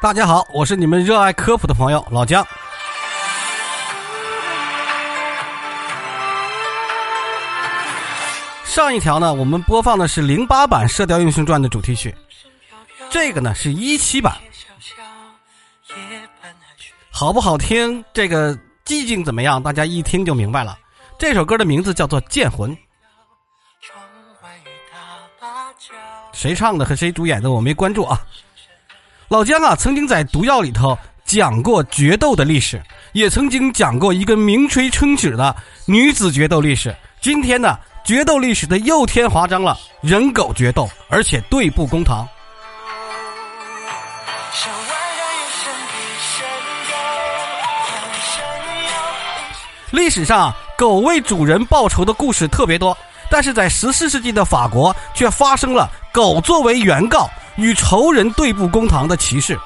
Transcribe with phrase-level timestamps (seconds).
[0.00, 2.46] 大家好，我是你们热爱科普的朋友老姜。
[8.64, 12.14] 上一条呢，我们播放的是零八版《射雕英雄传》的主题曲，
[13.10, 14.36] 这个呢是一七版，
[17.10, 18.04] 好不好听？
[18.12, 19.60] 这个寂静怎么样？
[19.60, 20.78] 大家一听就明白了。
[21.18, 22.70] 这首歌的名字叫做《剑魂》，
[26.32, 28.20] 谁唱的和谁主演的我没关注啊。
[29.28, 32.80] 老姜啊，曾经在《毒药》里头讲过决斗的历史，
[33.12, 35.54] 也曾经讲过一个名垂青史的
[35.84, 36.96] 女子决斗历史。
[37.20, 37.78] 今天呢？
[38.02, 42.26] 决斗历史的又添华章了，人狗决斗，而且对簿公堂。
[49.90, 52.96] 历史上狗为主人报仇的故事特别多，
[53.30, 59.58] 但是在十四世纪的法国却发生了狗作为原告与仇人对簿公堂的骑士。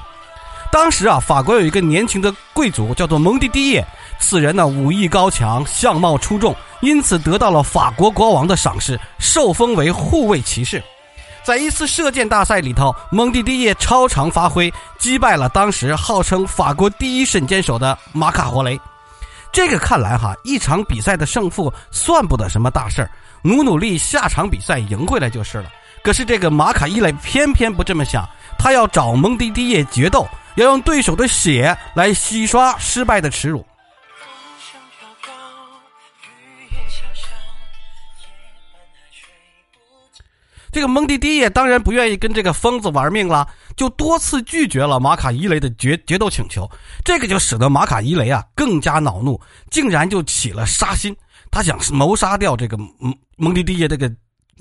[0.72, 3.86] 当时啊，法国有一个年轻的贵族叫做蒙迪迪耶，
[4.18, 6.56] 此人呢武艺高强，相貌出众。
[6.80, 10.82] 因此得到了法国国王的赏识，受封为护卫骑士。
[11.44, 18.80] 在一次射箭大赛里头，蒙蒂迪耶超常发挥，击败了当时号称法国第一神箭手的马卡活雷。
[19.52, 23.10] 这个看来哈，一场比赛的胜负算不得什么大事儿，
[23.42, 25.66] 努努力下场比赛赢回来就是了。
[26.02, 33.64] 可是这个马卡伊雷偏偏不这么想，他要找蒙蒂迪耶决斗，要用对手的血来洗刷失败的耻辱。
[40.72, 46.66] 这个蒙迪迪耶当然不愿意跟这个疯子玩命了，就多次拒绝了马卡伊雷的决决斗请求。
[47.04, 49.38] 这个就使得马卡伊雷啊更加恼怒，
[49.70, 51.14] 竟然就起了杀心，
[51.50, 54.10] 他想谋杀掉这个蒙蒙迪迪耶这个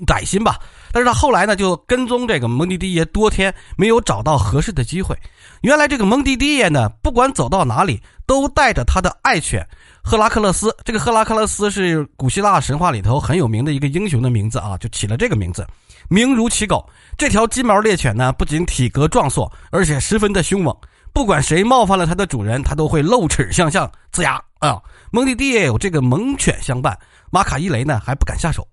[0.06, 0.58] 歹心吧。
[0.92, 5.16] 但是他后来呢就跟踪这个蒙迪迪耶多天，没有找到合适的机会。
[5.62, 9.66] 原来这个蒙迪迪耶呢，不管走到哪里，都带着他的爱犬。
[10.02, 15.64] 赫拉克勒斯，这个赫拉克勒斯是古希腊神话里头很有名的一个英雄的名字啊，就起了这个名字，
[16.08, 16.84] 名如其狗。
[17.16, 20.76] 这条金毛猎犬呢，不仅体格壮硕，而且十分的凶猛。
[21.14, 24.80] 不管谁冒犯了它的主人，它都会露齿相向，呲牙啊！
[25.12, 26.98] 蒙蒂蒂也有这个猛犬相伴，
[27.30, 28.66] 马卡伊雷呢还不敢下手。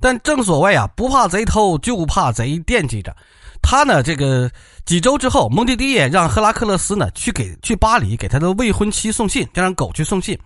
[0.00, 3.14] 但正所谓啊，不怕贼偷，就怕贼惦记着。
[3.62, 4.50] 他呢，这个
[4.84, 10.38] 几周之后，蒙蒂迪也让赫拉克勒斯呢去给去巴黎给他的未婚妻送信，就让狗去送信。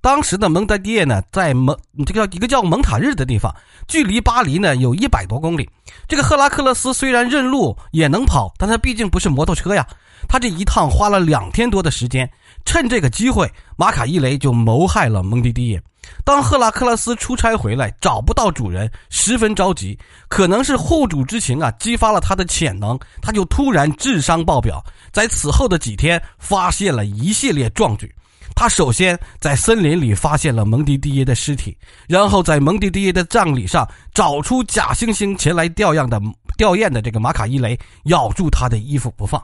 [0.00, 3.54] 当时的蒙德迪耶呢，在蒙这个叫一个叫蒙塔日的地方，
[3.86, 5.68] 距离巴黎呢有一百多公里。
[6.08, 9.86] 这个赫拉克勒斯虽然认路也能跑，但他毕竟不是摩托车呀。
[10.28, 12.28] 他这一趟花了两天多的时间。
[12.64, 15.82] 趁这个机会，马卡伊雷就谋害了蒙迪迪耶。
[16.24, 19.98] 当赫拉克勒斯出差回来，找不到主人，十分着急。
[20.28, 24.84] 可能是护主之情啊，激发了他的潜能，他就突然智商爆表。
[25.12, 28.12] 在此后的几天，发现了一系列壮举。
[28.54, 36.20] 他首先在森林里发现了蒙迪迪耶的尸体，然后在蒙迪迪耶的葬礼上找出假惺惺前来吊唁的
[36.56, 39.42] 吊唁的这个马卡伊雷，咬住他的衣服不放。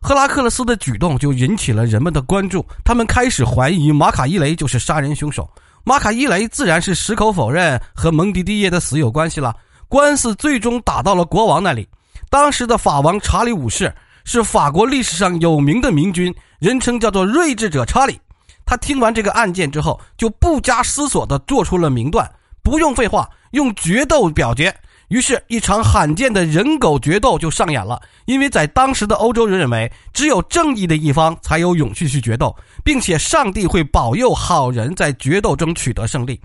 [0.00, 5.48] 赫拉克勒斯的举动就引起了人们的关注，他们开始怀疑马卡伊雷就是杀人凶手。
[5.84, 9.54] 马卡伊雷自然是矢口否认和蒙迪蒂耶的死有关系了。
[9.88, 11.88] 官司最终打到了国王那里。
[12.30, 13.92] 当时的法王查理五世
[14.24, 18.20] 是法国历史上有名的明君，人称叫做睿智者查理。
[18.66, 22.30] 他听完这个案件之后，就不加思索地做出了明断，
[22.62, 24.74] 不用废话，用决斗表决。
[25.08, 27.98] 于是，一场罕见的人狗决斗就上演了。
[28.26, 32.54] 因为在当时的欧洲人认为，只有正义的一方才有勇气去决斗，
[32.84, 36.38] 并且上帝会保佑好人在决斗中取得胜利。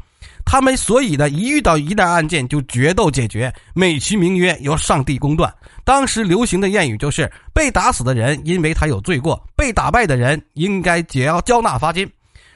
[0.45, 5.53] 他们所以呢，一遇到疑难案件就决斗解决，美其名曰由上帝公断。
[5.83, 12.09] 当时流行的谚语就是：被打死的人因为他有罪过，被打败的人应该交交纳罚金。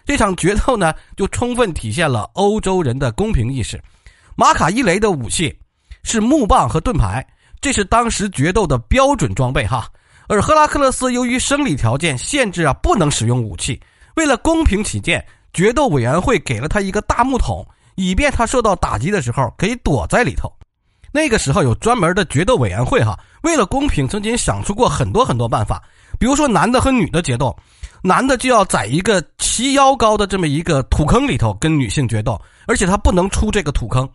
[0.06, 3.78] 这场决斗呢，就充分体现了欧洲人的公平意识。
[4.36, 5.54] 马卡伊雷的武器。
[6.08, 7.26] 是木棒和盾牌，
[7.60, 9.88] 这是当时决斗的标准装备哈。
[10.30, 13.80] 而赫拉克勒斯由于生理条件限制啊，不能使用武器。
[14.16, 15.24] 为了公平起见，
[15.54, 17.66] 决斗委员会给了他一个大木桶，
[17.96, 20.52] 以便他受到打击的时候可以躲在里头。
[21.12, 25.82] 那个时候有专门的决斗委员会哈，为了公平，曾经想出过很多很多办法。
[26.20, 27.56] 比如说男的和女的决斗，
[28.02, 34.08] 男的就要在一个齐腰高的这么一个土坑里头跟女性决斗，而且他不能出这个土坑。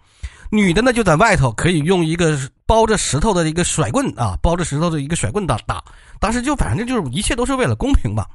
[0.55, 5.83] 女的呢，就在外头可以用一个包着石头的一个甩棍啊，包着石头的一个甩棍打打。
[6.21, 8.29] 当时就反正就是一切都是为了公平吧。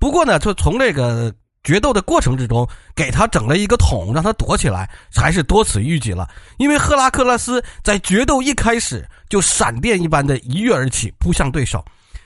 [0.00, 6.28] 不过呢，就从这个决斗的过程之中，给他整了一个桶，让他躲起来，还是多此一举了。
[6.56, 11.84] 因为赫拉克勒斯在决斗一开始就闪电一般的一跃而起，扑向对手。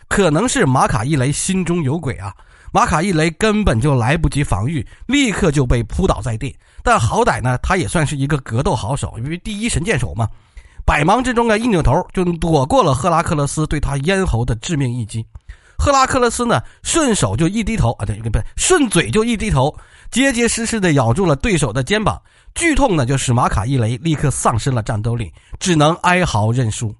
[0.08, 2.34] 可能是马卡伊雷心中有鬼啊！
[2.72, 6.54] 马卡伊雷根本就来不及防御，立刻就被扑倒在地。
[6.82, 10.28] 但好歹呢，他也算是一个格斗好手，因为第一神箭手嘛。
[10.84, 15.24] 百忙之中啊，一扭头就躲过了赫拉克勒斯对他咽喉的致命一击。
[15.76, 19.74] 赫拉克勒斯呢，顺手就一低头啊，对，不对，顺嘴就一低头，
[20.10, 22.20] 结结实实的咬住了对手的肩膀。
[22.54, 26.94] 剧痛呢，就使马卡伊雷立刻丧失了战斗力，只能哀嚎认输。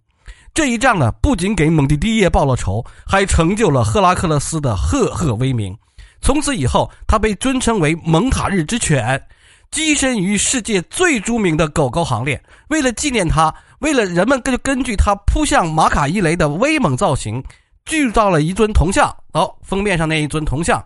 [0.58, 5.78] 这一仗呢，不仅给蒙蒂迪耶报了仇，还成就了赫拉克勒斯的赫赫威名。
[6.20, 9.24] 从此以后，他被尊称为蒙塔日之犬，
[9.70, 12.42] 跻身于世界最著名的狗狗行列。
[12.70, 17.40] 为了纪念他，为了人们根根据他扑向马卡伊雷的威猛造型，
[17.84, 19.16] 铸造了一尊铜像。
[19.34, 20.84] 哦，封面上那一尊铜像，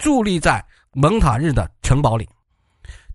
[0.00, 0.60] 伫立在
[0.92, 2.28] 蒙塔日的城堡里。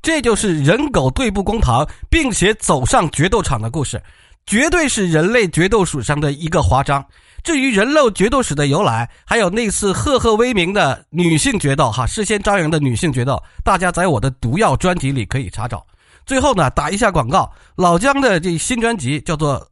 [0.01, 4.01] 这就是人狗对簿公堂，并且走上决斗场的故事。
[4.45, 7.05] 绝对是人类决斗史上的一个华章。
[7.43, 15.85] 至于人肉决斗史的由来，还有那次赫赫威名的女性决斗，哈，事先张扬的女性决斗，大家在我的毒药专辑里可以查找。
[16.25, 19.59] 最后呢，打一下广告，老姜的这新专辑叫做《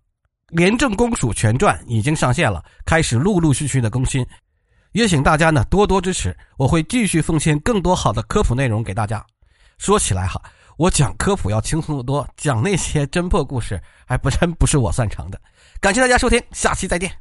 [0.48, 4.26] 廉政公署全传》，已经上线了，开始陆陆续续的更新，
[4.92, 9.26] 也请大家呢多多支持，我会继续奉献更多好的科普内容给大家。
[9.78, 10.42] 说起来哈。
[10.78, 15.40] 我讲科普要轻松的多，讲那些侦破故事还不真不是我擅长的。
[15.80, 17.21] 感谢大家收听，下期再见。